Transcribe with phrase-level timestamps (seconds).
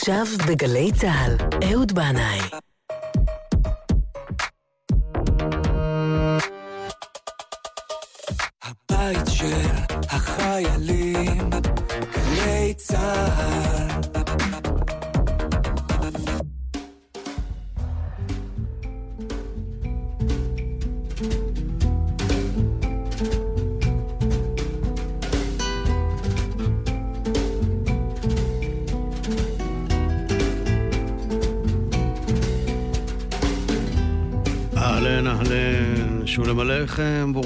[0.00, 2.40] עכשיו בגלי צה"ל, אהוד בנאי.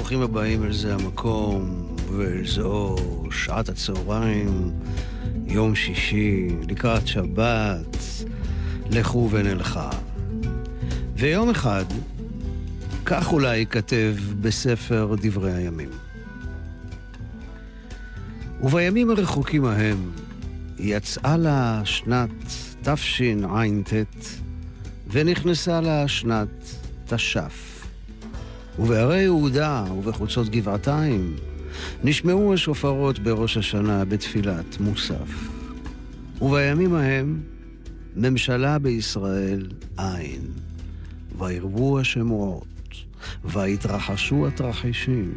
[0.05, 2.95] ברוכים הבאים אל זה המקום ואל זו
[3.31, 4.71] שעת הצהריים,
[5.47, 7.97] יום שישי, לקראת שבת,
[8.91, 9.89] לכו ונלכה.
[11.15, 11.85] ויום אחד,
[13.05, 15.89] כך אולי ייכתב בספר דברי הימים.
[18.61, 20.11] ובימים הרחוקים ההם
[20.79, 22.29] יצאה לה שנת
[22.83, 23.93] תשע"ט
[25.07, 26.75] ונכנסה לה שנת
[27.05, 27.74] תש"ף.
[28.79, 31.35] ובהרי יהודה ובחוצות גבעתיים
[32.03, 35.49] נשמעו השופרות בראש השנה בתפילת מוסף.
[36.41, 37.41] ובימים ההם
[38.15, 39.67] ממשלה בישראל
[39.99, 40.41] אין.
[41.37, 42.65] וירבו השמועות,
[43.45, 45.33] ויתרחשו התרחישים,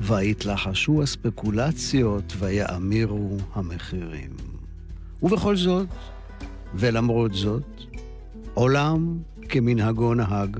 [0.00, 4.30] ויתלחשו הספקולציות, ויאמירו המחירים.
[5.22, 5.88] ובכל זאת,
[6.74, 7.80] ולמרות זאת,
[8.54, 10.56] עולם כמנהגו נהג,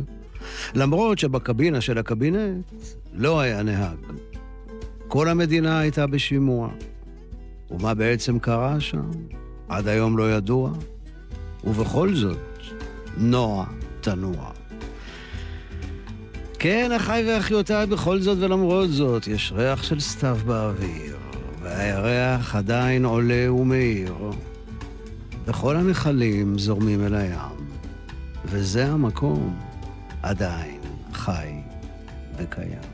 [0.75, 2.65] למרות שבקבינה של הקבינט
[3.15, 3.97] לא היה נהג.
[5.09, 6.69] כל המדינה הייתה בשימוע.
[7.71, 9.11] ומה בעצם קרה שם?
[9.69, 10.71] עד היום לא ידוע.
[11.65, 12.39] ובכל זאת,
[13.17, 13.67] נוע
[14.01, 14.51] תנוע.
[16.59, 21.17] כן, אחיי ואחיותיי, בכל זאת ולמרות זאת, יש ריח של סתיו באוויר,
[21.63, 24.15] והירח עדיין עולה ומאיר.
[25.47, 27.67] וכל הנחלים זורמים אל הים,
[28.45, 29.57] וזה המקום
[30.25, 30.81] עדיין
[31.13, 31.61] חי
[32.37, 32.94] וקיים.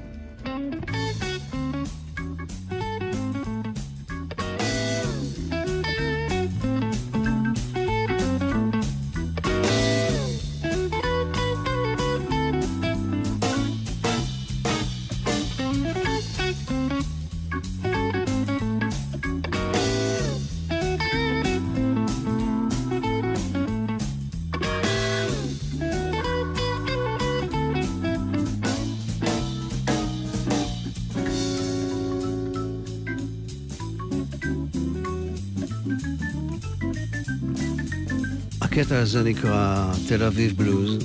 [39.01, 40.99] הזה נקרא תל אביב בלוז,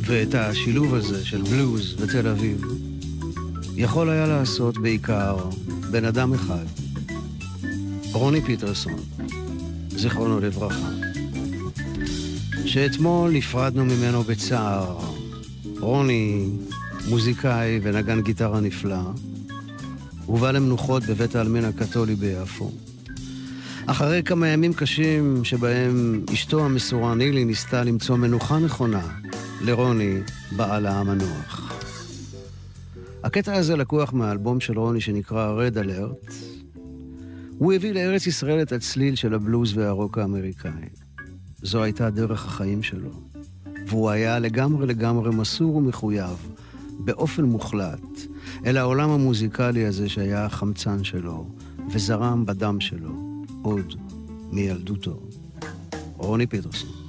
[0.00, 2.64] ואת השילוב הזה של בלוז ותל אביב
[3.76, 5.36] יכול היה לעשות בעיקר
[5.90, 6.64] בן אדם אחד,
[8.12, 8.96] רוני פיטרסון,
[9.88, 10.90] זיכרונו לברכה,
[12.66, 14.98] שאתמול נפרדנו ממנו בצער.
[15.80, 16.48] רוני,
[17.08, 19.00] מוזיקאי ונגן גיטרה נפלא,
[20.26, 22.70] הובא למנוחות בבית העלמין הקתולי ביפו.
[23.90, 29.08] אחרי כמה ימים קשים שבהם אשתו המסורה נילי ניסתה למצוא מנוחה נכונה
[29.60, 30.14] לרוני,
[30.56, 31.72] בעלה המנוח.
[33.24, 36.32] הקטע הזה לקוח מהאלבום של רוני שנקרא Red Alert.
[37.58, 40.88] הוא הביא לארץ ישראל את הצליל של הבלוז והרוק האמריקאי.
[41.62, 43.10] זו הייתה דרך החיים שלו.
[43.86, 46.48] והוא היה לגמרי לגמרי מסור ומחויב,
[46.98, 48.20] באופן מוחלט,
[48.66, 51.46] אל העולם המוזיקלי הזה שהיה החמצן שלו,
[51.90, 53.27] וזרם בדם שלו.
[53.62, 53.94] עוד
[54.52, 55.20] מילדותו.
[56.16, 57.07] רוני פיטרסון.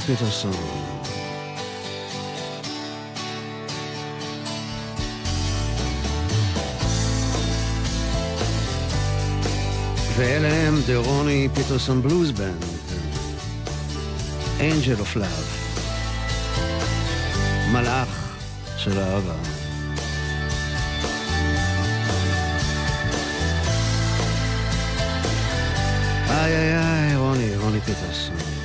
[0.00, 0.52] פיטרסון.
[10.16, 12.64] ואלה הם The רוני פיטרסון בלוז בנד,
[14.58, 15.78] Angel of Love,
[17.72, 18.36] מלאך
[18.76, 19.34] של אהבה.
[26.30, 28.57] איי איי איי, רוני, רוני פיטרסון.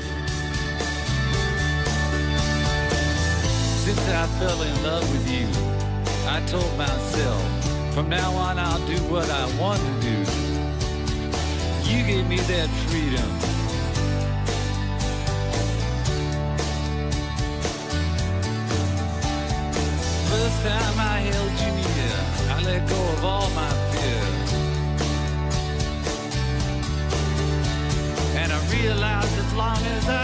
[4.44, 5.48] Fell in love with you,
[6.28, 7.44] I told myself,
[7.94, 10.18] from now on I'll do what I want to do.
[11.90, 13.30] You gave me that freedom.
[20.32, 22.16] First time I held you near,
[22.54, 24.52] I let go of all my fears.
[28.42, 30.23] And I realized as long as I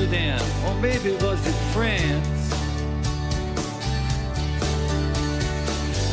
[0.00, 2.26] Amsterdam, or maybe it was in France.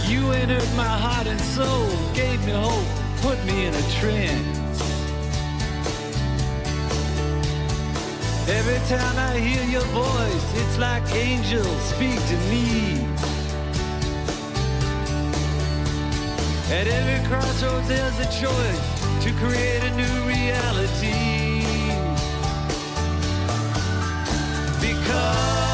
[0.09, 2.85] You entered my heart and soul, gave me hope,
[3.21, 4.81] put me in a trance.
[8.49, 13.07] Every time I hear your voice, it's like angels speak to me.
[16.69, 21.16] At every crossroads, there's a choice to create a new reality.
[25.27, 25.66] love.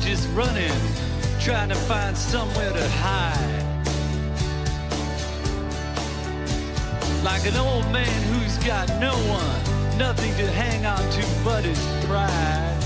[0.00, 0.72] Just running,
[1.40, 3.64] trying to find somewhere to hide.
[7.24, 11.78] Like an old man who's got no one, nothing to hang on to but his
[12.06, 12.78] pride.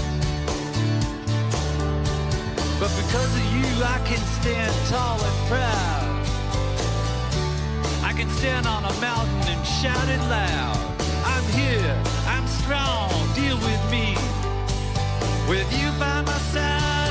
[2.81, 6.13] But because of you, I can stand tall and proud.
[8.03, 10.77] I can stand on a mountain and shout it loud.
[11.25, 14.17] I'm here, I'm strong, deal with me.
[15.49, 17.02] With you by my side,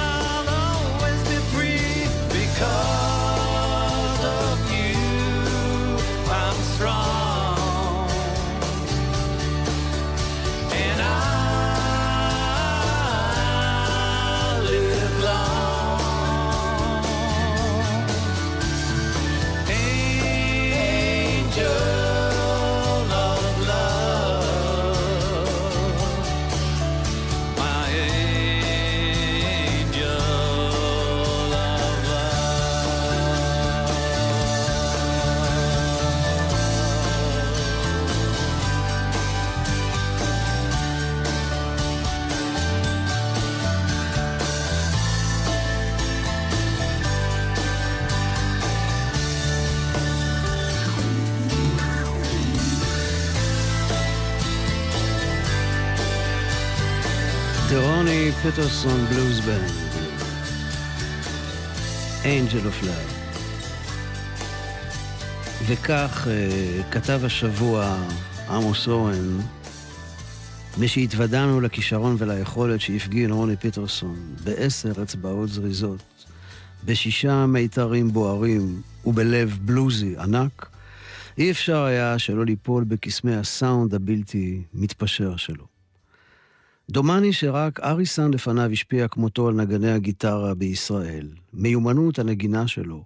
[58.44, 59.72] פיטרסון בלוז בנד.
[62.24, 63.12] Angel of Love.
[65.68, 67.98] וכך אה, כתב השבוע
[68.50, 69.40] עמוס אורן,
[70.78, 76.04] משהתוודענו לכישרון וליכולת שהפגין רוני פיטרסון בעשר אצבעות זריזות,
[76.86, 80.70] בשישה מיתרים בוערים ובלב בלוזי ענק,
[81.38, 85.71] אי אפשר היה שלא ליפול בקסמי הסאונד הבלתי מתפשר שלו.
[86.92, 91.28] דומני שרק אריסן לפניו השפיע כמותו על נגני הגיטרה בישראל.
[91.54, 93.04] מיומנות הנגינה שלו,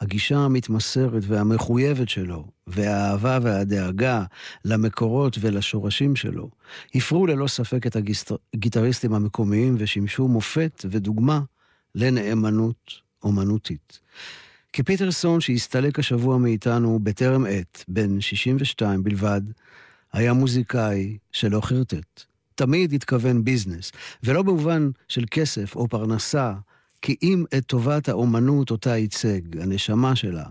[0.00, 4.24] הגישה המתמסרת והמחויבת שלו, והאהבה והדאגה
[4.64, 6.50] למקורות ולשורשים שלו,
[6.94, 7.96] הפרו ללא ספק את
[8.54, 11.40] הגיטריסטים המקומיים ושימשו מופת ודוגמה
[11.94, 14.00] לנאמנות אומנותית.
[14.72, 19.42] כי פיטרסון, שהסתלק השבוע מאיתנו בטרם עת, בן 62 בלבד,
[20.12, 22.35] היה מוזיקאי שלא חרטט.
[22.56, 26.52] תמיד התכוון ביזנס, ולא במובן של כסף או פרנסה,
[27.02, 30.44] כי אם את טובת האומנות אותה ייצג, הנשמה שלה,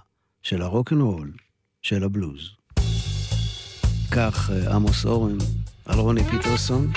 [0.43, 1.31] של הרוקנרול,
[1.81, 2.49] של הבלוז.
[4.11, 5.37] כך אה, עמוס אורן
[5.85, 6.91] על רוני פיטרסון.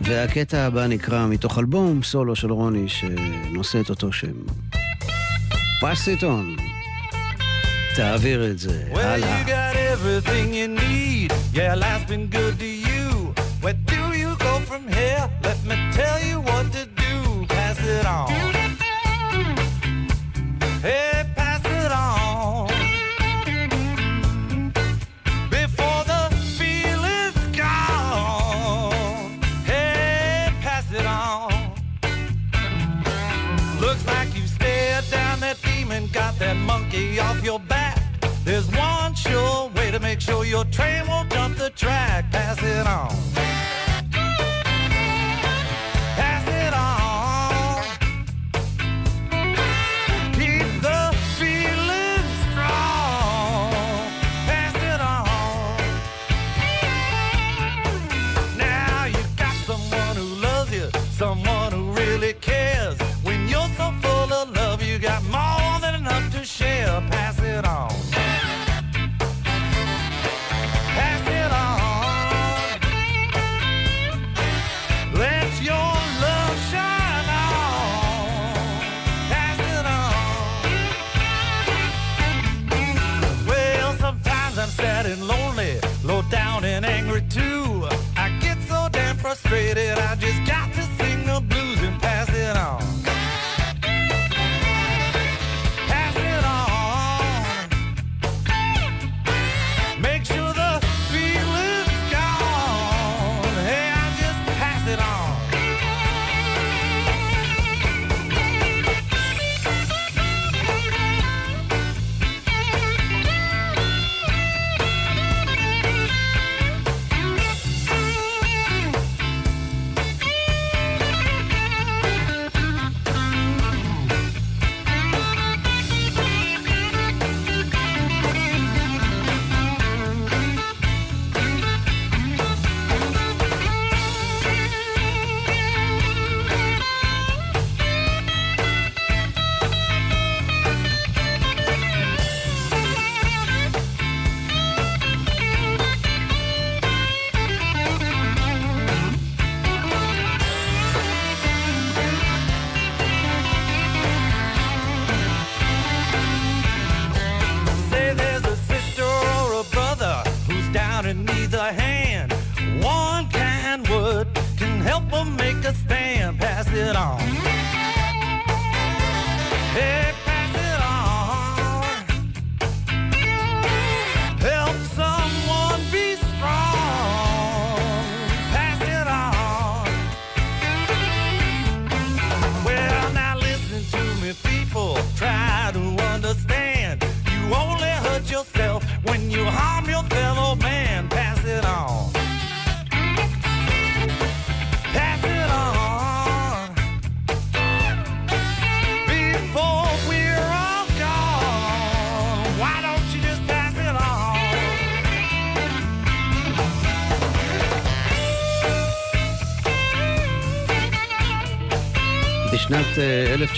[0.00, 4.36] והקטע הבא נקרא מתוך אלבום סולו של רוני שנושא את אותו שם.
[5.82, 6.60] On.
[7.96, 9.79] תעביר את זה, הלאה.
[10.00, 11.30] everything you need.
[11.52, 13.34] Yeah, life's been good to you.
[13.60, 15.28] Where do you go from here?
[15.42, 17.46] Let me tell you what to do.
[17.46, 18.30] Pass it on.
[20.80, 22.68] Hey, pass it on.
[25.50, 26.22] Before the
[26.58, 29.38] feeling's gone.
[29.66, 31.52] Hey, pass it on.
[33.78, 37.98] Looks like you stared down that demon, got that monkey off your back.
[38.44, 39.49] There's one sure
[39.90, 42.30] to make sure your train won't jump the track.
[42.30, 43.79] Pass it on.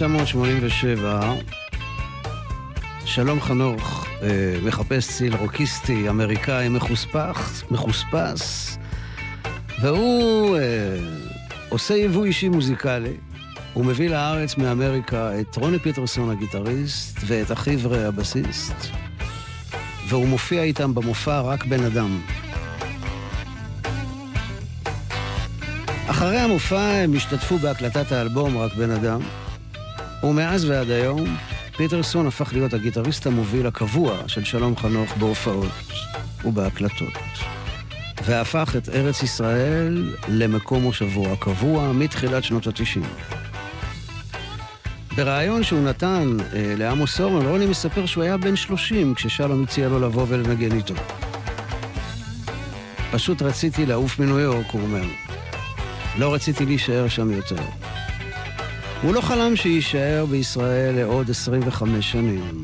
[0.03, 1.35] 1987 אה,
[3.05, 4.29] שלום חנוך אה,
[4.63, 8.79] מחפש ציל רוקיסטי אמריקאי מחוספס, מחוספס
[9.81, 10.63] והוא אה,
[11.69, 13.15] עושה יבוא אישי מוזיקלי.
[13.73, 18.87] הוא מביא לארץ מאמריקה את רוני פיטרסון הגיטריסט ואת אחיו רע הבסיסט
[20.09, 22.21] והוא מופיע איתם במופע רק בן אדם.
[26.07, 29.21] אחרי המופע הם השתתפו בהקלטת האלבום רק בן אדם,
[30.23, 31.37] ומאז ועד היום
[31.77, 35.73] פיטרסון הפך להיות הגיטריסט המוביל הקבוע של שלום חנוך בהופעות
[36.45, 37.19] ובהקלטות,
[38.25, 43.07] והפך את ארץ ישראל למקום מושבו הקבוע מתחילת שנות התשעים.
[45.17, 50.01] בריאיון שהוא נתן אה, לעמוס אורן, רוני מספר שהוא היה בן 30 כששלום הציע לו
[50.01, 50.95] לבוא ולנגן איתו.
[53.13, 55.05] פשוט רציתי לעוף מניו יורק, הוא אומר.
[56.19, 57.63] לא רציתי להישאר שם יותר.
[59.03, 62.63] הוא לא חלם שיישאר בישראל לעוד 25 שנים.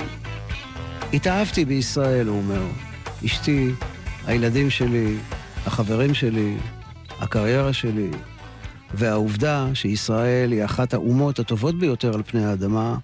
[1.12, 2.62] התאהבתי בישראל, הוא אומר.
[3.24, 3.70] אשתי,
[4.26, 5.16] הילדים שלי,
[5.66, 6.56] החברים שלי,
[7.20, 8.10] הקריירה שלי,
[8.94, 12.96] והעובדה שישראל היא אחת האומות הטובות ביותר על פני האדמה,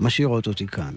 [0.00, 0.92] משאירות אותי כאן.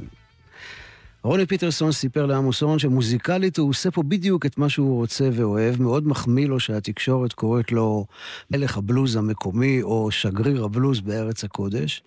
[1.26, 5.82] רוני פיטרסון סיפר לעמוס אורן שמוזיקלית הוא עושה פה בדיוק את מה שהוא רוצה ואוהב,
[5.82, 8.06] מאוד מחמיא לו שהתקשורת קוראת לו
[8.52, 12.04] מלך הבלוז המקומי או שגריר הבלוז בארץ הקודש.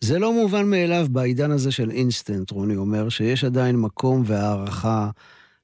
[0.00, 5.10] זה לא מובן מאליו בעידן הזה של אינסטנט, רוני אומר, שיש עדיין מקום והערכה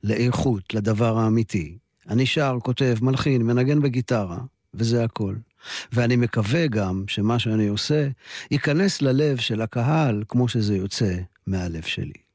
[0.05, 1.79] לאיכות, לדבר האמיתי.
[2.09, 4.39] אני שר, כותב, מלחין, מנגן בגיטרה,
[4.75, 5.35] וזה הכל.
[5.93, 8.09] ואני מקווה גם שמה שאני עושה
[8.51, 11.15] ייכנס ללב של הקהל כמו שזה יוצא
[11.47, 12.30] מהלב שלי.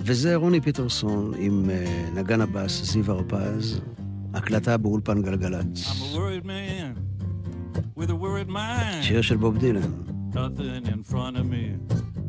[0.00, 3.80] וזה רוני פיטרסון עם uh, נגן הבאס זיו הרפז,
[4.34, 5.88] הקלטה באולפן גלגלצ.
[9.02, 9.92] שיר של בוב דילן.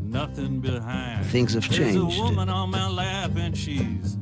[0.09, 1.25] Nothing behind.
[1.25, 1.97] Things have changed.
[1.97, 4.17] There's a woman on my lap and she's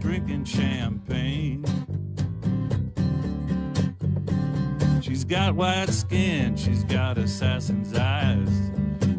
[0.00, 1.64] drinking champagne.
[5.04, 8.48] She's got white skin, she's got assassin's eyes.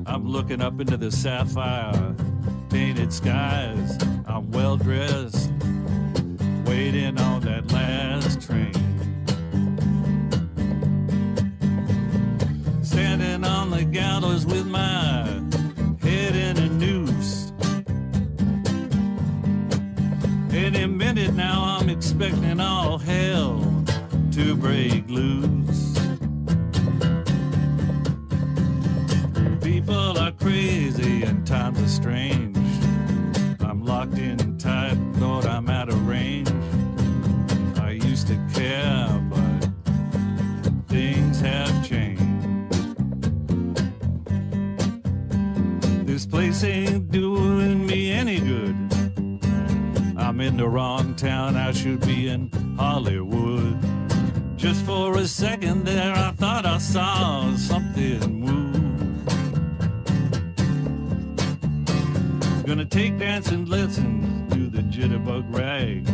[0.07, 2.15] I'm looking up into the sapphire
[2.71, 3.95] painted skies.
[4.25, 5.51] I'm well dressed,
[6.65, 8.73] waiting on that last train.
[12.81, 15.27] Standing on the gallows with my
[16.01, 17.51] head in a noose.
[20.51, 23.83] Any minute now, I'm expecting all hell
[24.31, 25.64] to break loose.
[31.55, 32.57] Times are strange.
[33.61, 36.51] I'm locked in tight, thought I'm out of range.
[37.79, 39.69] I used to care, but
[40.89, 42.21] things have changed.
[46.05, 48.75] This place ain't doing me any good.
[50.17, 53.77] I'm in the wrong town, I should be in Hollywood.
[54.57, 58.74] Just for a second there, I thought I saw something move.
[62.75, 66.05] Gonna take dancing lessons, do the jitterbug rag.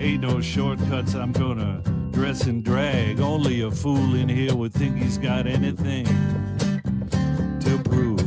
[0.00, 3.20] Ain't no shortcuts, I'm gonna dress and drag.
[3.20, 6.06] Only a fool in here would think he's got anything
[7.60, 8.20] to prove.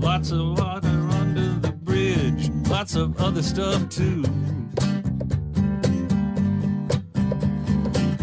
[0.00, 4.22] Lots of water under the bridge, lots of other stuff too.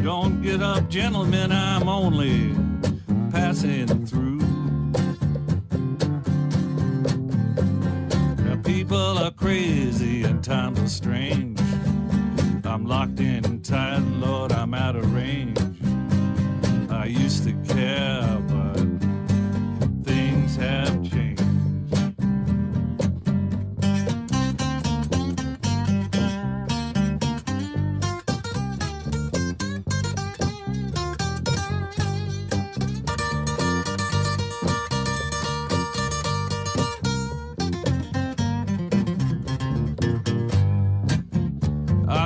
[0.02, 2.56] Don't get up, gentlemen, I'm only
[3.30, 4.29] passing through.
[10.90, 11.49] Strange.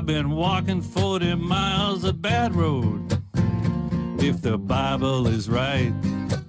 [0.04, 3.22] I've been walking 40 miles of bad road.
[4.20, 5.94] If the Bible is right,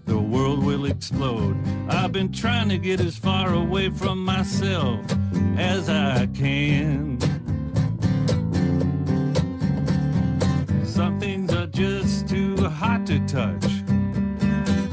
[0.07, 1.57] the world will explode.
[1.89, 5.07] I've been trying to get as far away from myself
[5.57, 7.21] as I can.
[10.85, 13.67] Some things are just too hot to touch.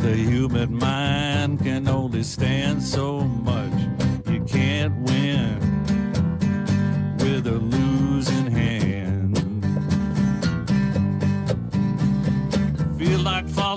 [0.04, 3.74] The human mind can only stand so much.
[4.28, 5.81] You can't win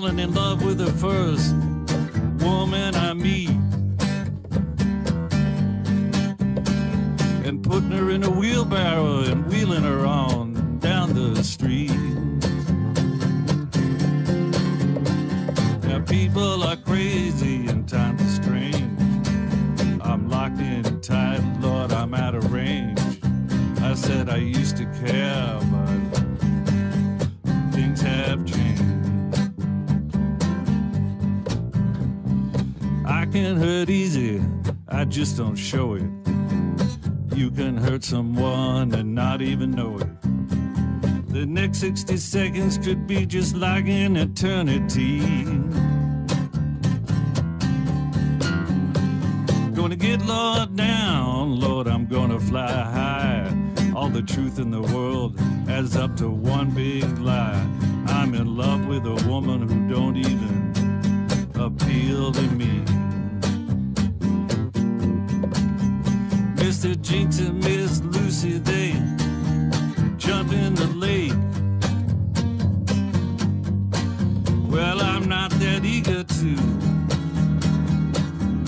[0.05, 1.55] falling in love with the first
[2.45, 3.49] woman I meet.
[7.43, 11.89] And putting her in a wheelbarrow and wheeling her on down the street.
[15.87, 18.99] Now people are crazy and times are strange.
[20.01, 22.99] I'm locked in tight, Lord, I'm out of range.
[23.81, 26.21] I said I used to care, but
[27.73, 28.64] things have changed.
[33.35, 34.41] Can hurt easy,
[34.87, 36.09] I just don't show it.
[37.35, 40.07] You can hurt someone and not even know it.
[41.33, 45.19] The next 60 seconds could be just like an eternity.
[49.73, 53.53] Gonna get locked down, Lord, I'm gonna fly high.
[53.93, 57.67] All the truth in the world adds up to one big lie.
[58.07, 63.04] I'm in love with a woman who don't even appeal to me.
[66.85, 67.01] Mr.
[67.01, 68.91] Jinx and Miss Lucy, they
[70.17, 71.33] jump in the lake.
[74.69, 76.51] Well, I'm not that eager to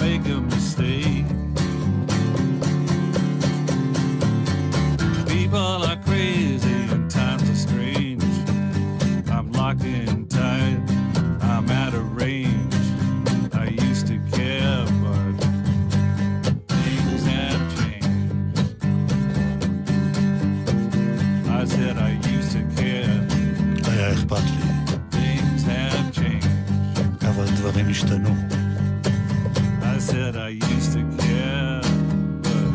[0.03, 1.27] make a mistake.
[5.27, 8.23] People are crazy and times are strange.
[9.29, 10.26] I'm locked in
[27.97, 28.29] השתנו.
[29.81, 31.81] I said I used to care,
[32.43, 32.73] but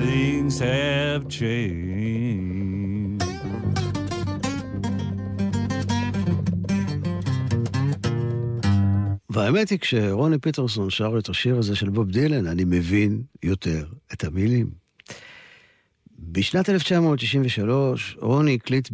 [0.00, 2.24] things have changed.
[9.30, 14.24] והאמת היא, כשרוני פיטרסון שר את השיר הזה של בוב דילן, אני מבין יותר את
[14.24, 14.83] המילים.
[16.34, 18.88] בשנת 1963, רוני הקליט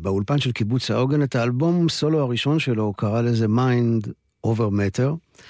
[0.00, 4.08] באולפן של קיבוץ העוגן את האלבום סולו הראשון שלו, הוא קרא לזה Mind
[4.46, 5.40] Over Matter.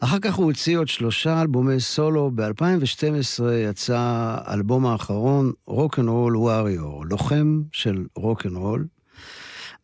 [0.00, 3.96] אחר כך הוא הוציא עוד שלושה אלבומי סולו, ב-2012 יצא
[4.44, 8.86] האלבום האחרון, Roll Warrior, לוחם של רוק אנד רול.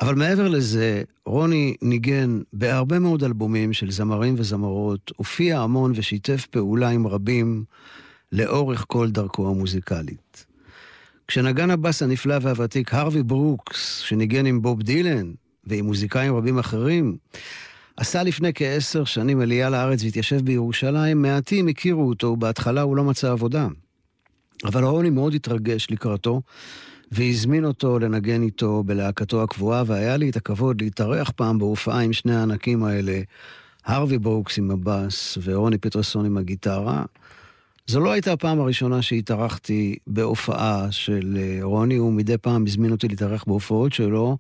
[0.01, 6.89] אבל מעבר לזה, רוני ניגן בהרבה מאוד אלבומים של זמרים וזמרות, הופיע המון ושיתף פעולה
[6.89, 7.65] עם רבים
[8.33, 10.50] לאורך כל דרכו המוזיקלית.
[11.31, 15.33] כשנגן הבאס הנפלא והוותיק הרווי ברוקס, שניגן עם בוב דילן
[15.65, 17.17] ועם מוזיקאים רבים אחרים,
[17.97, 23.33] עשה לפני כעשר שנים עלייה לארץ והתיישב בירושלים, מעטים הכירו אותו, ובהתחלה הוא לא מצא
[23.33, 23.69] עבודה.
[24.65, 26.43] אבל רוני מאוד התרגש לקראתו,
[27.13, 32.37] והזמין אותו לנגן איתו בלהקתו הקבועה, והיה לי את הכבוד להתארח פעם בהופעה עם שני
[32.37, 33.21] הענקים האלה,
[33.85, 37.05] הרווי ברוקס עם הבאס ורוני פטרסון עם הגיטרה.
[37.91, 43.09] זו לא הייתה הפעם הראשונה שהתארחתי בהופעה של אה, רוני, הוא מדי פעם הזמין אותי
[43.09, 44.39] להתארח בהופעות שלו.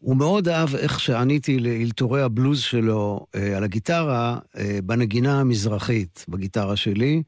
[0.00, 6.76] הוא מאוד אהב איך שעניתי לאלתורי הבלוז שלו אה, על הגיטרה, אה, בנגינה המזרחית, בגיטרה
[6.76, 7.22] שלי,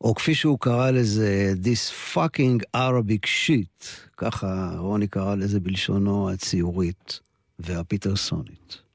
[0.00, 7.20] או כפי שהוא קרא לזה, This fucking Arabic shit, ככה רוני קרא לזה בלשונו הציורית
[7.58, 8.85] והפיטרסונית.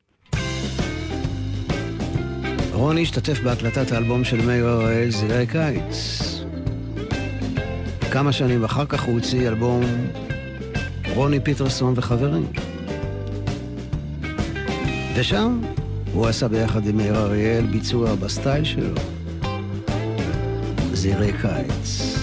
[2.81, 6.19] רוני השתתף בהקלטת האלבום של מאיר הראל, זירי קיץ.
[8.11, 9.83] כמה שנים אחר כך הוא הוציא אלבום
[11.15, 12.47] רוני פיטרסון וחברים.
[15.15, 15.61] ושם
[16.13, 18.95] הוא עשה ביחד עם מאיר אריאל ביצוע בסטייל שלו,
[20.93, 22.15] זירי קיץ.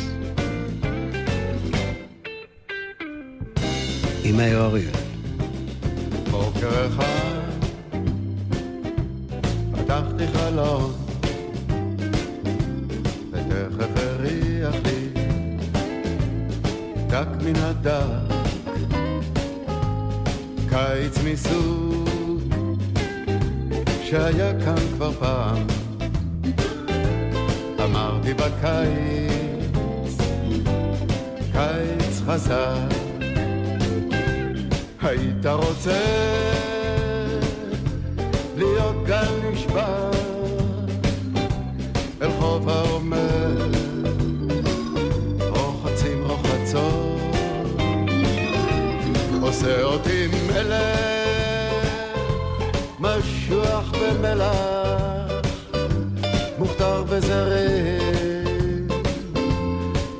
[4.24, 4.90] עם מאיר אריאל.
[6.30, 7.27] בוקר אחד
[9.88, 10.92] פתחתי חלון
[13.32, 15.08] ותכף הריח לי
[17.06, 18.34] דק מן הדק
[20.68, 22.08] קיץ מסוג
[24.04, 25.66] שהיה כאן כבר פעם.
[27.84, 30.16] אמרתי בקיץ
[31.52, 32.94] קיץ חזק
[35.02, 36.77] היית רוצה
[49.58, 50.98] עושה אותי מלך.
[53.00, 55.42] משוח במלח
[56.58, 58.88] מוכתר בזרים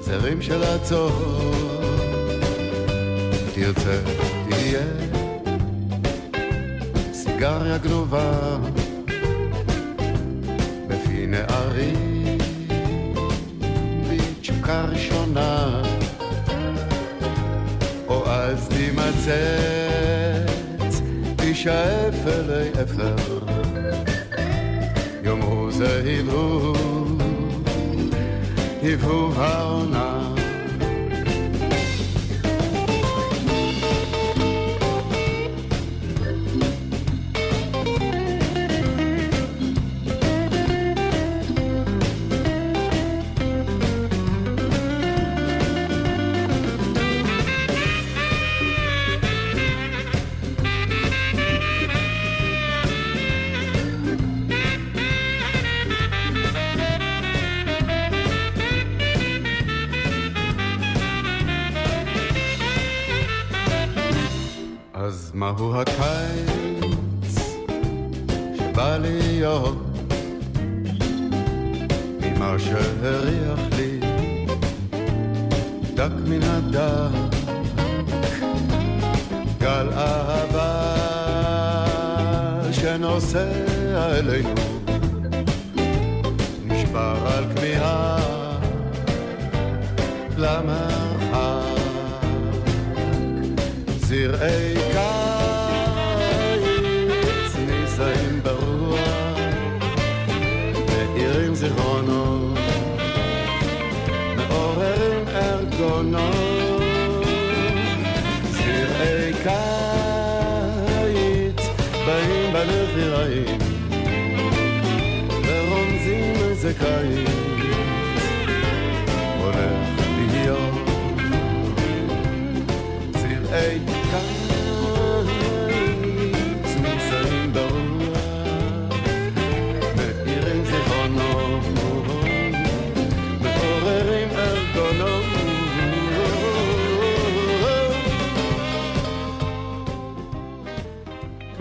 [0.00, 1.12] זרים של הצות
[3.54, 3.98] תרצה,
[4.48, 4.86] תהיה
[7.12, 8.56] סיגריה גנובה
[19.28, 21.00] תימצץ,
[21.36, 23.16] תישאף אלי אפר.
[25.24, 27.22] יאמרו זה הבהוב,
[28.82, 30.07] הבהוב העונה
[65.38, 67.38] מהו הקיץ
[68.56, 69.78] שבא להיות
[72.20, 74.00] ממה שהריח לי
[75.94, 77.36] דק מן הדק?
[79.58, 80.94] גל אהבה
[82.72, 83.48] שנוסע
[84.18, 84.54] אלינו
[86.64, 88.18] נשבר על כמיהה
[90.36, 91.78] למרחק.
[94.00, 94.77] זרעי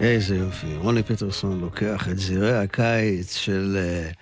[0.01, 0.75] איזה יופי.
[0.75, 4.15] רוני פטרסון לוקח את זירי הקיץ של uh,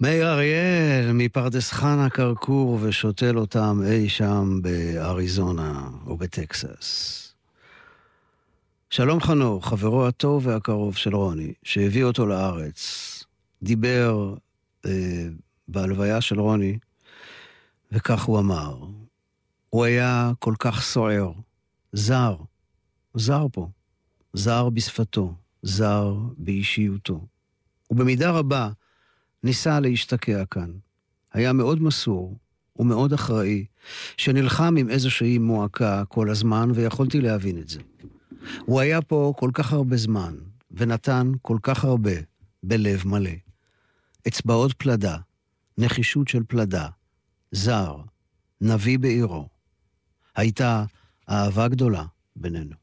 [0.00, 7.18] מאיר אריאל מפרדס חנה כרכור ושותל אותם אי שם באריזונה או בטקסס.
[8.90, 13.24] שלום חנוך, חברו הטוב והקרוב של רוני, שהביא אותו לארץ,
[13.62, 14.34] דיבר
[14.86, 14.88] uh,
[15.68, 16.78] בהלוויה של רוני,
[17.92, 18.76] וכך הוא אמר,
[19.70, 21.32] הוא היה כל כך סוער,
[21.92, 22.36] זר,
[23.14, 23.68] זר פה.
[24.32, 27.26] זר בשפתו, זר באישיותו.
[27.90, 28.70] ובמידה רבה
[29.42, 30.72] ניסה להשתקע כאן.
[31.32, 32.38] היה מאוד מסור
[32.76, 33.64] ומאוד אחראי,
[34.16, 37.80] שנלחם עם איזושהי מועקה כל הזמן, ויכולתי להבין את זה.
[38.64, 40.34] הוא היה פה כל כך הרבה זמן,
[40.70, 42.12] ונתן כל כך הרבה
[42.62, 43.30] בלב מלא.
[44.28, 45.16] אצבעות פלדה,
[45.78, 46.88] נחישות של פלדה,
[47.52, 47.96] זר,
[48.60, 49.48] נביא בעירו.
[50.36, 50.84] הייתה
[51.28, 52.04] אהבה גדולה
[52.36, 52.81] בינינו.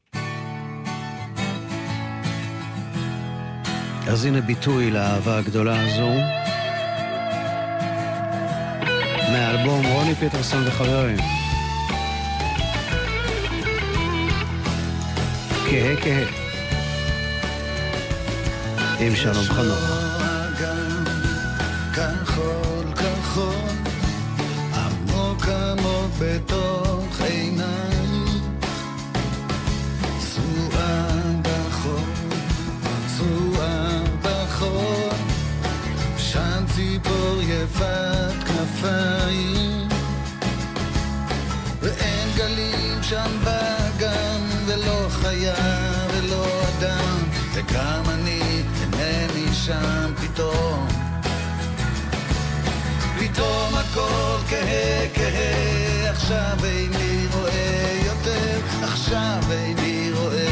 [4.12, 6.10] אז הנה ביטוי לאהבה הגדולה הזו.
[9.32, 11.16] מאלבום רוני פיטרסון וחברים.
[15.70, 16.24] כהה כהה.
[19.00, 19.99] עם שלום חנוך.
[49.70, 50.88] שם פתאום.
[53.18, 60.46] פתאום הכל כהה כהה, עכשיו איני רואה יותר, עכשיו איני רואה.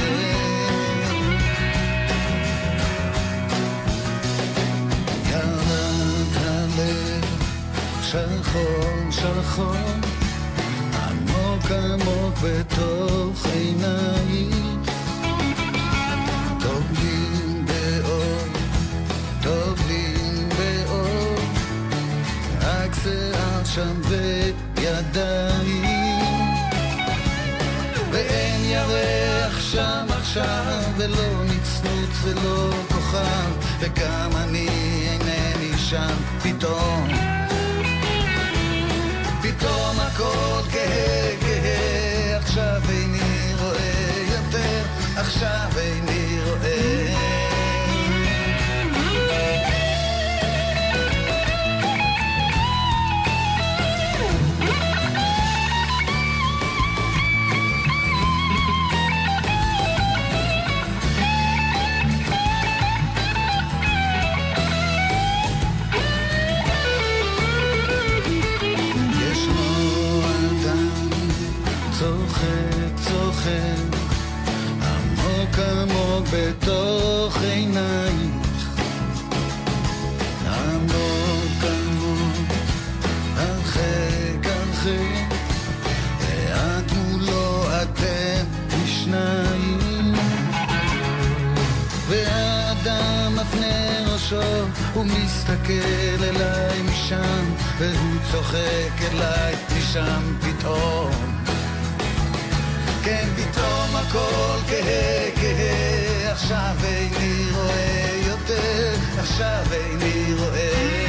[5.31, 7.25] ירד הלב,
[8.03, 9.75] שחור שחור,
[10.95, 14.58] עמוק עמוק בתוך עינייך.
[23.75, 24.01] שם
[24.77, 25.85] וידיים.
[28.11, 33.51] ואין ירח שם עכשיו, ולא נצנוץ ולא כוכב,
[33.81, 34.69] וגם אני
[35.09, 37.09] אינני שם פתאום.
[39.43, 40.58] פתאום הכל
[94.95, 97.45] הוא מסתכל אליי משם,
[97.79, 101.11] והוא צוחק אליי משם פתאום.
[103.05, 111.07] כן, פתאום הכל כהה, כהה, עכשיו איני רואה יותר, עכשיו איני רואה.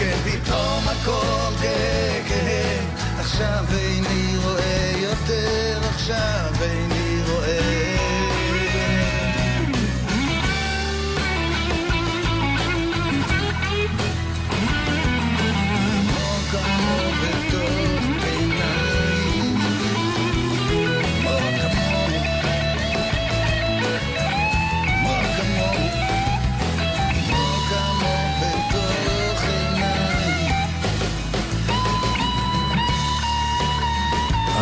[0.00, 7.91] כן, פתאום הכל כהה, כהה, עכשיו איני רואה יותר, עכשיו איני רואה.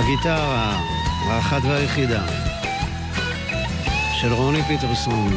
[0.01, 0.81] הגיטרה,
[1.27, 2.23] האחת והיחידה,
[4.21, 5.35] של רוני פיטרסון,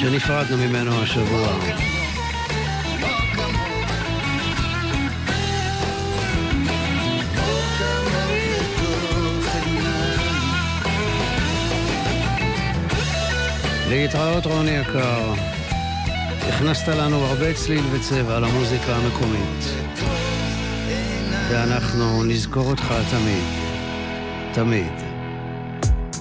[0.00, 1.48] שנפרדנו ממנו השבוע.
[13.88, 15.34] להתראות רוני יקר,
[16.48, 19.64] הכנסת לנו הרבה צליל וצבע למוזיקה המקומית,
[21.52, 23.44] ואנחנו נזכור אותך תמיד,
[24.54, 24.92] תמיד,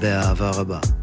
[0.01, 1.00] באהבה רבה.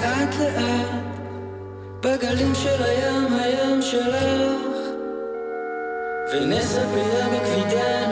[0.00, 0.88] לאט לאט
[2.00, 4.24] בגלים של הים, הים שלך.
[6.32, 8.08] ונס הפליאה בכבידה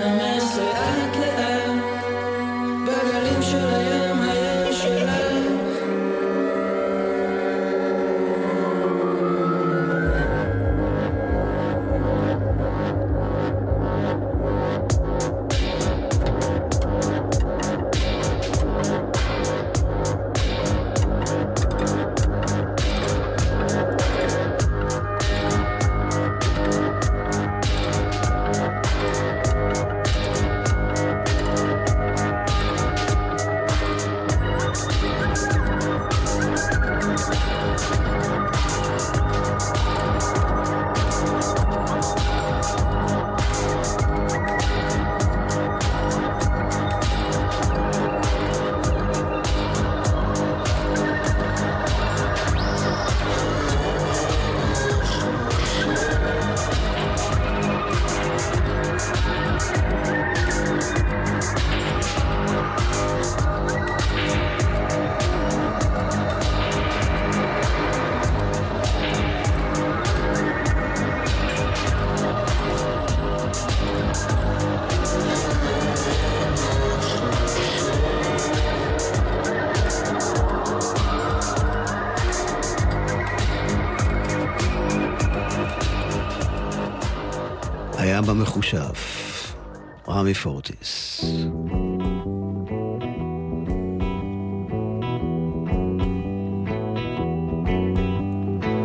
[88.62, 89.56] push-off,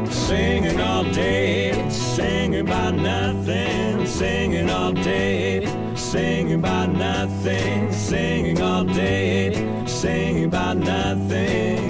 [0.09, 5.63] Singing all day, singing about nothing, singing all day,
[5.95, 9.53] singing about nothing, singing all day,
[9.85, 11.86] singing about nothing.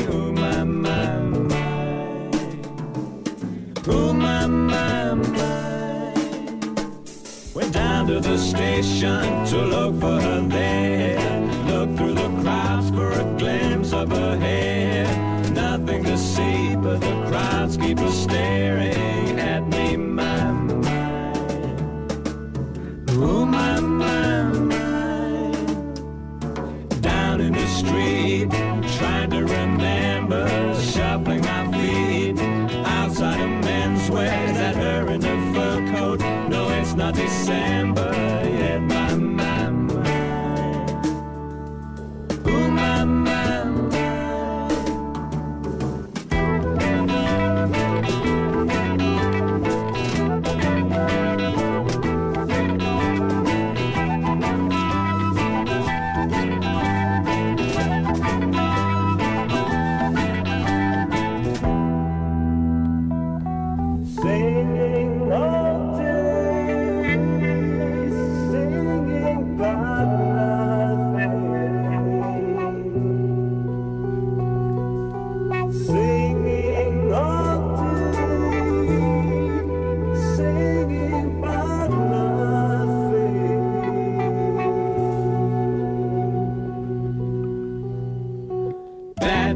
[8.28, 11.18] The station to look for her there.
[11.66, 15.06] Look through the crowds for a glimpse of her hair.
[15.52, 19.96] Nothing to see but the crowds keep a staring at me.
[19.96, 21.34] My my,
[23.12, 25.52] oh my my my.
[27.00, 28.50] Down in the street,
[28.98, 30.46] trying to remember,
[30.82, 32.38] shuffling my feet
[32.86, 34.54] outside of menswear.
[34.58, 36.20] That her in a fur coat.
[36.50, 37.27] No, it's not December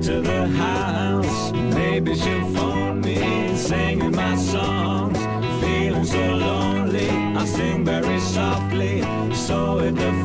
[0.02, 5.20] To the house, maybe she'll phone me, singing my songs,
[5.64, 7.08] feeling so lonely.
[7.08, 10.21] I sing very softly, so if the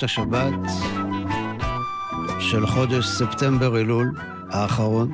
[0.00, 0.52] מלילות השבת
[2.40, 4.12] של חודש ספטמבר-אלול
[4.48, 5.12] האחרון,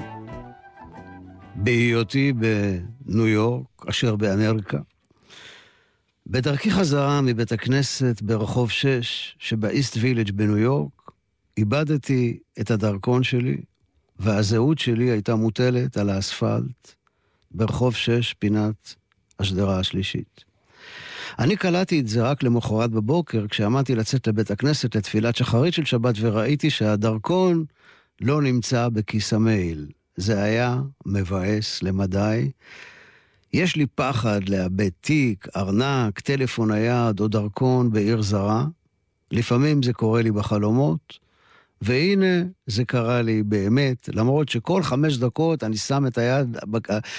[1.55, 4.79] בהיותי בניו יורק, אשר באמריקה.
[6.27, 11.11] בדרכי חזרה מבית הכנסת ברחוב 6 שבאיסט וילג' בניו יורק,
[11.57, 13.57] איבדתי את הדרכון שלי,
[14.19, 16.95] והזהות שלי הייתה מוטלת על האספלט
[17.51, 18.95] ברחוב 6, פינת
[19.39, 20.46] השדרה השלישית.
[21.39, 26.15] אני קלטתי את זה רק למחרת בבוקר, כשעמדתי לצאת לבית הכנסת לתפילת שחרית של שבת,
[26.21, 27.65] וראיתי שהדרכון
[28.21, 29.87] לא נמצא בכיס המייל.
[30.17, 32.51] זה היה מבאס למדי.
[33.53, 38.67] יש לי פחד לאבד תיק, ארנק, טלפון נייד או דרכון בעיר זרה.
[39.31, 41.19] לפעמים זה קורה לי בחלומות,
[41.83, 46.57] והנה זה קרה לי באמת, למרות שכל חמש דקות אני שם את היד,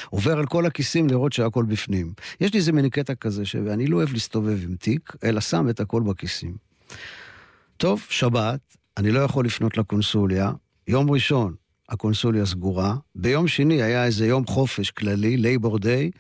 [0.09, 2.13] עובר על כל הכיסים לראות שהכל בפנים.
[2.41, 5.79] יש לי איזה מין קטע כזה, שאני לא אוהב להסתובב עם תיק, אלא שם את
[5.79, 6.55] הכל בכיסים.
[7.77, 10.51] טוב, שבת, אני לא יכול לפנות לקונסוליה.
[10.87, 11.55] יום ראשון,
[11.89, 12.95] הקונסוליה סגורה.
[13.15, 16.11] ביום שני היה איזה יום חופש כללי, לייבור דיי.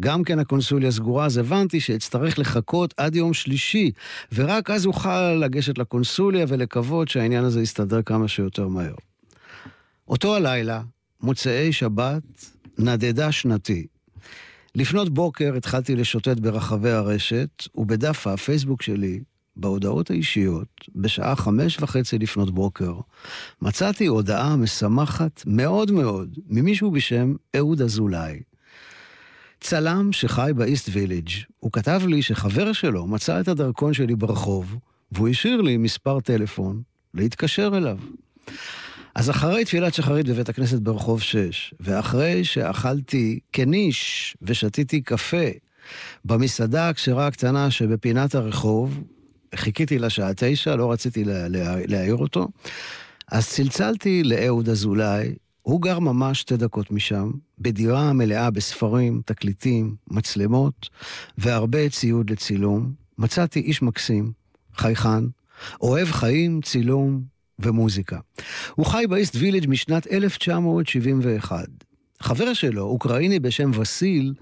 [0.00, 3.90] גם כן הקונסוליה סגורה, אז הבנתי שאצטרך לחכות עד יום שלישי,
[4.34, 8.94] ורק אז אוכל לגשת לקונסוליה ולקוות שהעניין הזה יסתדר כמה שיותר מהר.
[10.08, 10.82] אותו הלילה,
[11.20, 12.22] מוצאי שבת,
[12.78, 13.86] נדדה שנתי.
[14.74, 19.20] לפנות בוקר התחלתי לשוטט ברחבי הרשת, ובדף הפייסבוק שלי,
[19.60, 22.94] בהודעות האישיות, בשעה חמש וחצי לפנות בוקר,
[23.62, 28.40] מצאתי הודעה משמחת מאוד מאוד ממישהו בשם אהוד אזולאי.
[29.60, 31.28] צלם שחי באיסט וילג'.
[31.58, 34.76] הוא כתב לי שחבר שלו מצא את הדרכון שלי ברחוב,
[35.12, 36.82] והוא השאיר לי מספר טלפון
[37.14, 37.98] להתקשר אליו.
[39.14, 45.46] אז אחרי תפילת שחרית בבית הכנסת ברחוב 6, ואחרי שאכלתי כניש ושתיתי קפה
[46.24, 49.00] במסעדה הכשרה הקטנה שבפינת הרחוב,
[49.54, 52.48] חיכיתי לשעה תשע, לא רציתי לה, לה, להעיר אותו,
[53.30, 60.88] אז צלצלתי לאהוד אזולאי, הוא גר ממש שתי דקות משם, בדירה מלאה בספרים, תקליטים, מצלמות
[61.38, 62.92] והרבה ציוד לצילום.
[63.18, 64.32] מצאתי איש מקסים,
[64.76, 65.24] חייכן,
[65.80, 67.22] אוהב חיים, צילום
[67.58, 68.18] ומוזיקה.
[68.74, 71.89] הוא חי באיסט וילג' משנת 1971.
[72.22, 74.34] חבר שלו, אוקראיני בשם וסיל,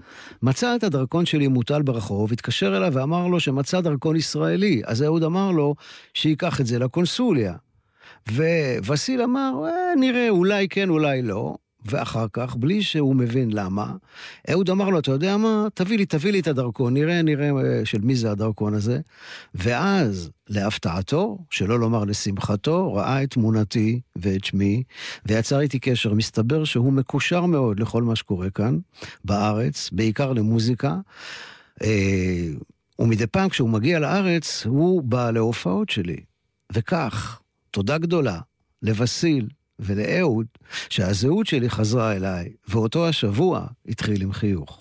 [0.43, 4.81] מצא את הדרכון שלי מוטל ברחוב, התקשר אליו ואמר לו שמצא דרכון ישראלי.
[4.85, 5.75] אז אהוד אמר לו
[6.13, 7.53] שייקח את זה לקונסוליה.
[8.85, 11.55] ווסיל אמר, אה, נראה, אולי כן, אולי לא.
[11.85, 13.93] ואחר כך, בלי שהוא מבין למה,
[14.51, 15.67] אהוד אמר לו, אתה יודע מה?
[15.73, 18.99] תביא לי, תביא לי את הדרכון, נראה, נראה אה, של מי זה הדרכון הזה.
[19.55, 24.83] ואז, להפתעתו, שלא לומר לשמחתו, ראה את תמונתי ואת שמי,
[25.25, 26.13] ויצר איתי קשר.
[26.13, 28.79] מסתבר שהוא מקושר מאוד לכל מה שקורה כאן,
[29.25, 30.97] בארץ, בעיקר למוזיקה.
[31.83, 32.49] אה,
[32.99, 36.17] ומדי פעם כשהוא מגיע לארץ, הוא בא להופעות שלי.
[36.73, 37.39] וכך,
[37.71, 38.39] תודה גדולה
[38.81, 39.47] לבסיל
[39.79, 40.45] ולאהוד,
[40.89, 44.79] שהזהות שלי חזרה אליי, ואותו השבוע התחיל עם חיוך.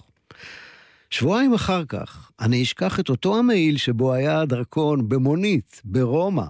[1.10, 6.44] שבועיים אחר כך, אני אשכח את אותו המעיל שבו היה הדרכון במונית, ברומא.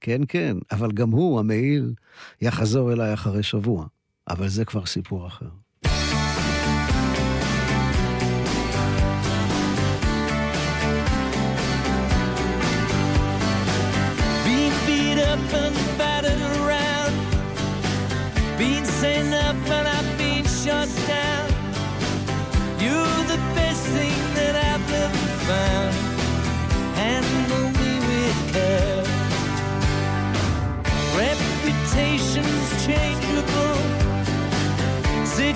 [0.00, 1.94] כן, כן, אבל גם הוא, המעיל,
[2.40, 3.86] יחזור אליי אחרי שבוע.
[4.28, 5.48] אבל זה כבר סיפור אחר.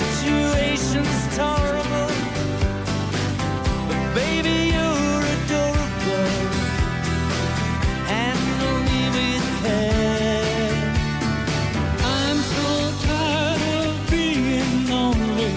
[0.00, 2.08] Situations tolerable.
[3.88, 6.28] But baby, you're adorable
[8.06, 9.46] handle me with.
[12.02, 12.70] I'm so
[13.06, 15.52] tired of being lonely.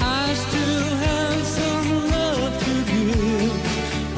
[0.00, 3.54] I still have some love to give.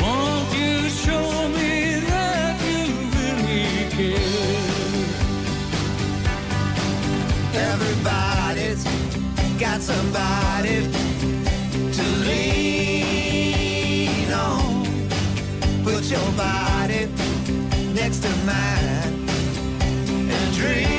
[0.01, 2.85] Won't you show me that you
[3.17, 4.28] really care?
[9.71, 10.77] Got somebody
[11.93, 13.53] to lean
[14.33, 14.85] on.
[15.85, 17.07] Put your body
[17.95, 19.29] next to mine
[20.31, 20.98] and dream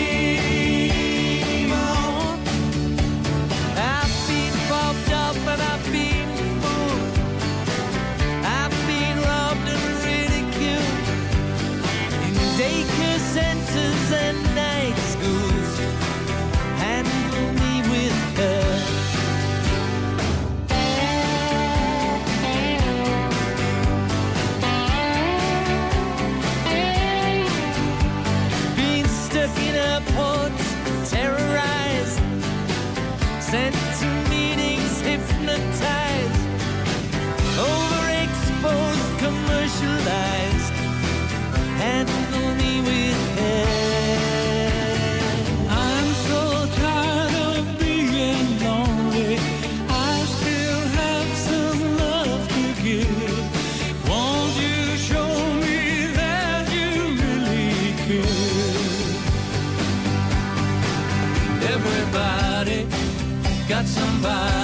[64.21, 64.58] by.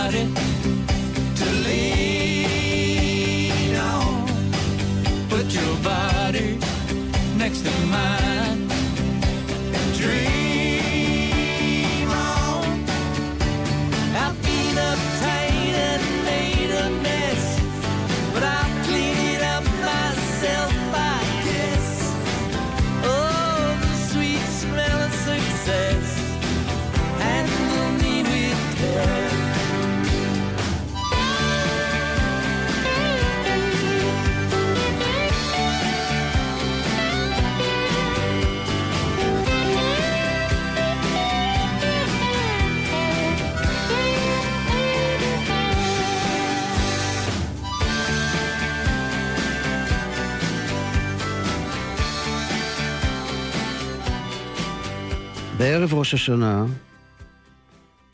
[55.97, 56.65] ראש השנה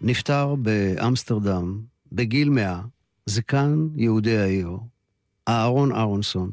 [0.02, 2.82] נפטר באמסטרדם, בגיל מאה,
[3.26, 4.78] זקן יהודי העיר,
[5.48, 6.52] אהרון אהרונסון,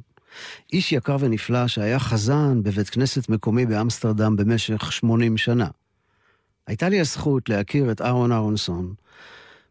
[0.73, 5.69] איש יקר ונפלא שהיה חזן בבית כנסת מקומי באמסטרדם במשך 80 שנה.
[6.67, 8.95] הייתה לי הזכות להכיר את אהרון אהרונסון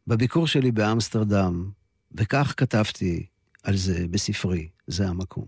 [0.07, 1.69] בביקור שלי באמסטרדם,
[2.15, 3.25] וכך כתבתי
[3.63, 5.45] על זה בספרי, זה המקום.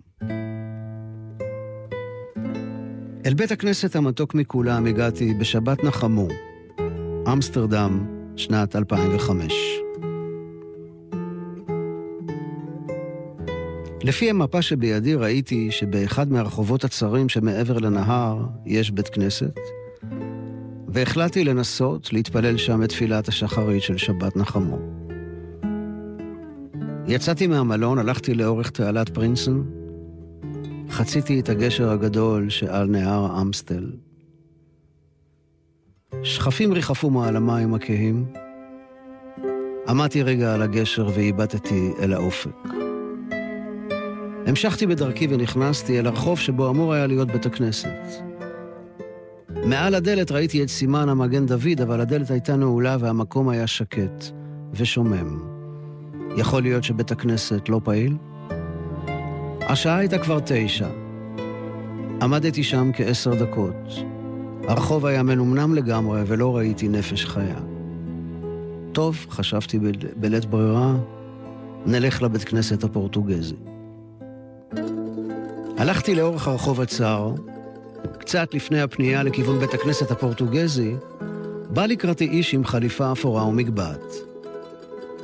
[3.25, 6.27] אל בית הכנסת המתוק מכולם הגעתי בשבת נחמו,
[7.33, 8.05] אמסטרדם,
[8.35, 9.53] שנת 2005.
[14.03, 19.59] לפי המפה שבידי ראיתי שבאחד מהרחובות הצרים שמעבר לנהר יש בית כנסת,
[20.87, 24.77] והחלטתי לנסות להתפלל שם את תפילת השחרית של שבת נחמו.
[27.07, 29.78] יצאתי מהמלון, הלכתי לאורך תעלת פרינסון,
[30.89, 33.91] חציתי את הגשר הגדול שעל נהר אמסטל.
[36.23, 38.25] שכפים ריחפו מעל המים הכהים.
[39.87, 42.69] עמדתי רגע על הגשר והבטתי אל האופק.
[44.45, 47.89] המשכתי בדרכי ונכנסתי אל הרחוב שבו אמור היה להיות בית הכנסת.
[49.65, 54.25] מעל הדלת ראיתי את סימן המגן דוד, אבל הדלת הייתה נעולה והמקום היה שקט
[54.73, 55.39] ושומם.
[56.37, 58.17] יכול להיות שבית הכנסת לא פעיל?
[59.69, 60.87] השעה הייתה כבר תשע.
[62.21, 63.75] עמדתי שם כעשר דקות.
[64.67, 67.59] הרחוב היה מנומנם לגמרי ולא ראיתי נפש חיה.
[68.91, 70.95] טוב, חשבתי ב- בלית ברירה,
[71.85, 73.55] נלך לבית כנסת הפורטוגזי.
[75.77, 77.33] הלכתי לאורך הרחוב הצר,
[78.17, 80.95] קצת לפני הפנייה לכיוון בית הכנסת הפורטוגזי,
[81.69, 84.13] בא לקראתי איש עם חליפה אפורה ומגבעת.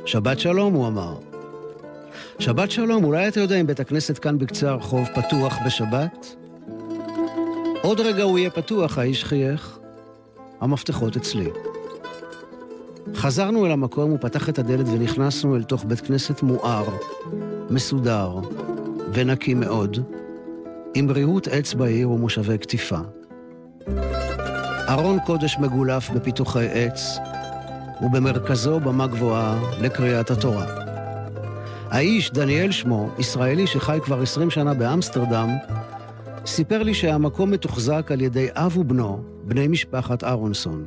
[0.04, 1.14] שבת שלום, הוא אמר.
[2.38, 6.36] שבת שלום, אולי אתה יודע אם בית הכנסת כאן בקצה הרחוב פתוח בשבת?
[7.82, 9.78] עוד רגע הוא יהיה פתוח, האיש חייך.
[10.60, 11.50] המפתחות אצלי.
[13.14, 16.84] חזרנו אל המקום, הוא פתח את הדלת ונכנסנו אל תוך בית כנסת מואר,
[17.70, 18.34] מסודר
[19.12, 19.98] ונקי מאוד,
[20.94, 22.98] עם ריהוט עץ בהיר ומושבי קטיפה.
[24.88, 27.18] ארון קודש מגולף בפיתוחי עץ,
[28.02, 30.85] ובמרכזו במה גבוהה לקריאת התורה.
[31.90, 35.48] האיש, דניאל שמו, ישראלי שחי כבר 20 שנה באמסטרדם,
[36.46, 40.84] סיפר לי שהמקום מתוחזק על ידי אב ובנו, בני משפחת אהרונסון.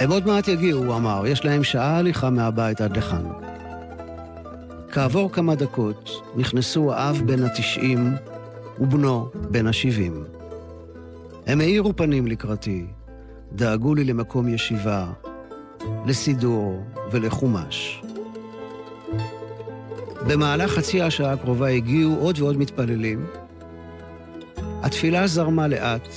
[0.00, 3.22] הם עוד מעט יגיעו, הוא אמר, יש להם שעה הליכה מהבית עד לכאן.
[4.92, 8.14] כעבור כמה דקות נכנסו האב בן התשעים
[8.78, 10.24] ובנו בן השבעים.
[11.46, 12.86] הם האירו פנים לקראתי,
[13.52, 15.06] דאגו לי למקום ישיבה,
[16.06, 18.02] לסידור ולחומש.
[20.28, 23.26] במהלך חצי השעה הקרובה הגיעו עוד ועוד מתפללים.
[24.82, 26.08] התפילה זרמה לאט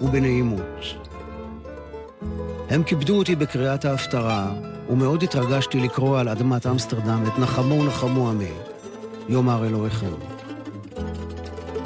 [0.00, 0.82] ובנעימות.
[2.70, 4.52] הם כיבדו אותי בקריאת ההפטרה,
[4.90, 8.52] ומאוד התרגשתי לקרוא על אדמת אמסטרדם את נחמו נחמו עמי,
[9.28, 10.12] יאמר אלוהיכם.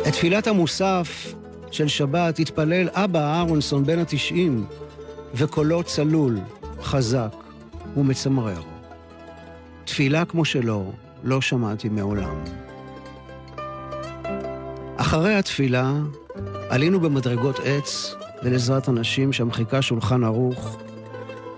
[0.09, 1.35] את תפילת המוסף
[1.71, 4.67] של שבת התפלל אבא אהרונסון בן התשעים,
[5.35, 6.39] וקולו צלול,
[6.83, 7.35] חזק
[7.97, 8.63] ומצמרר.
[9.85, 10.93] תפילה כמו שלו
[11.25, 12.45] לא שמעתי מעולם.
[14.97, 15.93] אחרי התפילה
[16.69, 20.79] עלינו במדרגות עץ, ולעזרת אנשים שם חיכה שולחן ערוך,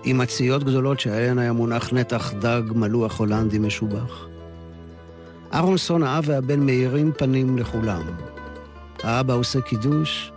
[0.03, 4.27] עם מציות גדולות שעליהן היה מונח נתח דג מלוח הולנדי משובח.
[5.53, 8.01] אהרונסון האב והבן מאירים פנים לכולם.
[9.03, 10.31] האבא עושה קידוש,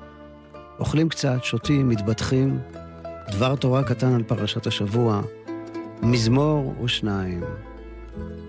[0.78, 2.58] אוכלים קצת, שותים, מתבטחים,
[3.30, 5.20] דבר תורה קטן על פרשת השבוע,
[6.02, 7.40] מזמור ושניים,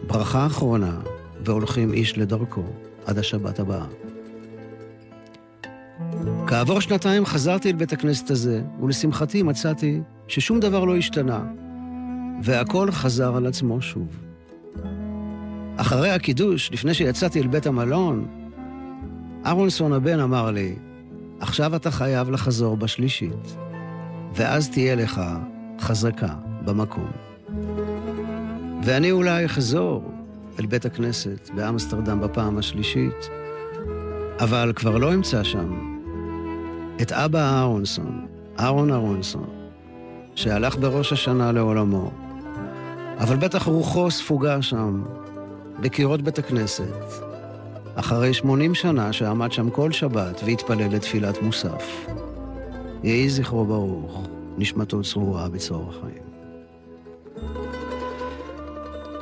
[0.08, 1.00] ברכה אחרונה,
[1.46, 2.64] והולכים איש לדרכו
[3.06, 3.86] עד השבת הבאה.
[6.48, 11.44] כעבור שנתיים חזרתי אל בית הכנסת הזה, ולשמחתי מצאתי ששום דבר לא השתנה,
[12.44, 14.08] והכל חזר על עצמו שוב.
[15.78, 18.28] אחרי הקידוש, לפני שיצאתי אל בית המלון,
[19.46, 20.76] אהרונסון הבן אמר לי,
[21.40, 23.56] עכשיו אתה חייב לחזור בשלישית,
[24.36, 25.22] ואז תהיה לך
[25.80, 26.34] חזקה
[26.66, 27.29] במקום.
[28.84, 30.12] ואני אולי אחזור
[30.60, 33.30] אל בית הכנסת באמסטרדם בפעם השלישית,
[34.40, 35.98] אבל כבר לא אמצא שם
[37.02, 38.28] את אבא אהרונסון,
[38.60, 39.50] אהרון אהרונסון,
[40.36, 42.12] שהלך בראש השנה לעולמו,
[43.18, 45.04] אבל בטח רוחו ספוגה שם,
[45.80, 47.04] בקירות בית הכנסת,
[47.96, 52.06] אחרי 80 שנה שעמד שם כל שבת והתפלל לתפילת מוסף.
[53.04, 54.28] יהי זכרו ברוך,
[54.58, 56.29] נשמתו צרורה בצרור החיים.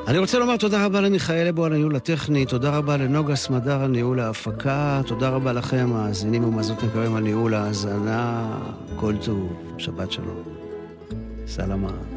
[0.08, 3.92] אני רוצה לומר תודה רבה למיכאל אבו על הניהול הטכני, תודה רבה לנוגה סמדר על
[3.92, 8.52] ניהול ההפקה, תודה רבה לכם, המאזינים ומאזינות יקרים על ניהול ההאזנה,
[8.96, 10.44] כל טוב, שבת שלום.
[11.48, 12.17] סלמה.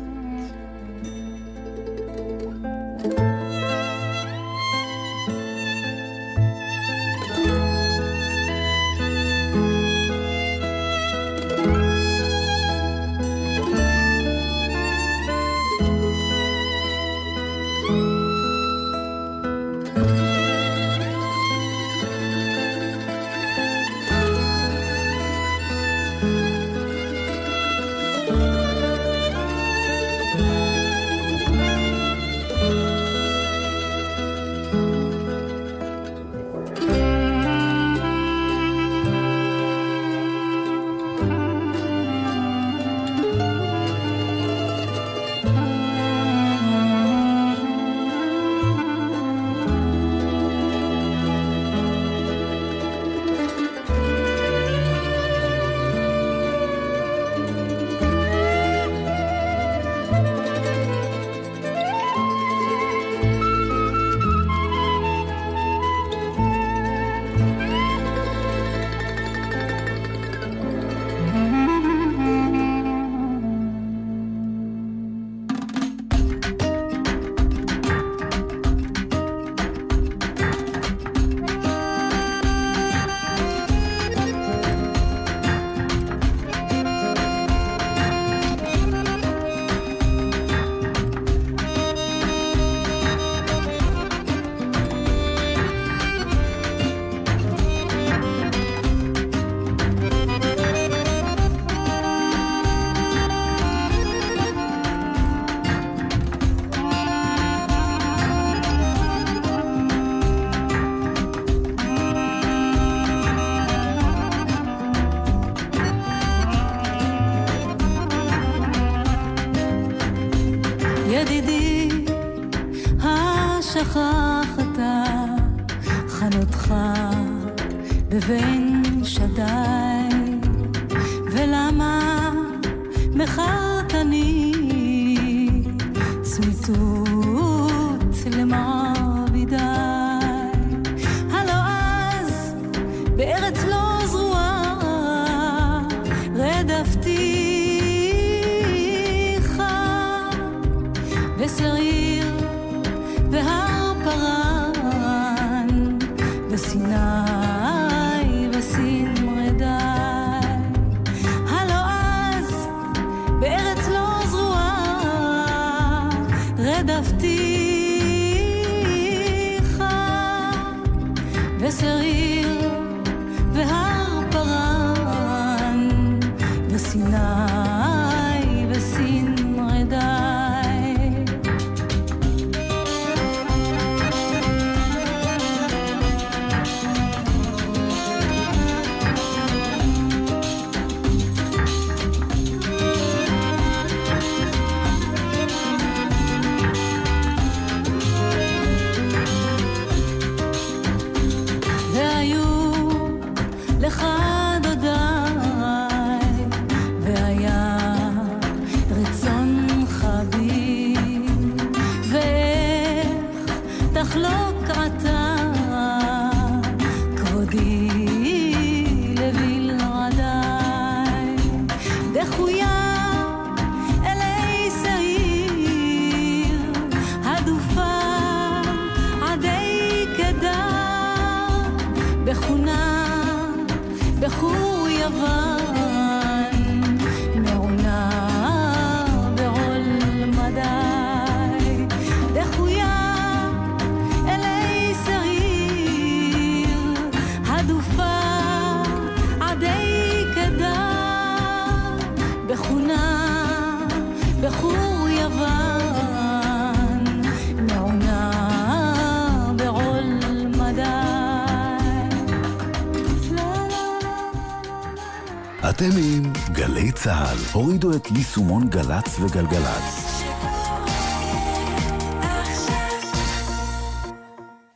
[267.61, 270.23] הורידו את יישומון גל"צ וגלגלצ.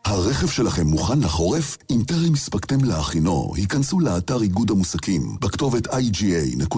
[0.04, 1.78] הרכב שלכם מוכן לחורף?
[1.90, 6.74] אם טרם הספקתם להכינו, היכנסו לאתר איגוד המוסקים בכתובת iga.org.il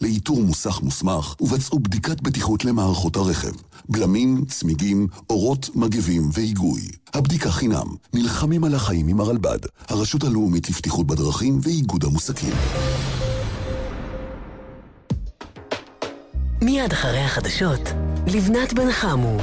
[0.00, 3.52] לאיתור מוסך מוסמך ובצעו בדיקת בטיחות למערכות הרכב.
[3.88, 6.80] בלמים, צמיגים, אורות, מגבים והיגוי.
[7.14, 7.86] הבדיקה חינם.
[8.14, 9.58] נלחמים על החיים עם הרלב"ד,
[9.88, 12.52] הרשות הלאומית לבטיחות בדרכים ואיגוד המוסקים.
[16.62, 17.92] מיד אחרי החדשות,
[18.26, 19.36] לבנת בן חמו.